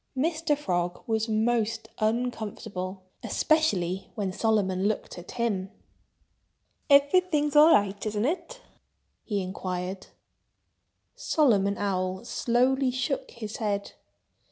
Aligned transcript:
Mr. 0.17 0.57
Frog 0.57 1.03
was 1.05 1.29
most 1.29 1.87
uncomfortable—especially 1.99 4.09
when 4.15 4.31
Solomon 4.33 4.87
looked 4.87 5.19
at 5.19 5.33
him. 5.33 5.69
"Everything's 6.89 7.55
all 7.55 7.71
right, 7.71 8.03
isn't 8.07 8.25
it?" 8.25 8.61
he 9.23 9.43
inquired. 9.43 10.07
Solomon 11.13 11.77
Owl 11.77 12.25
slowly 12.25 12.89
shook 12.89 13.29
his 13.29 13.57
head. 13.57 13.91